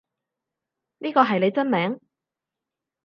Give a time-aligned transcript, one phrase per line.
[0.97, 1.99] 呢個係你真名？